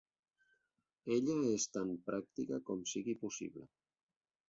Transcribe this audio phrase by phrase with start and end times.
[1.17, 3.73] Ella és tan pràctica com sigui possible.